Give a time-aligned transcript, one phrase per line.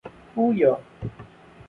[0.43, 0.71] ujo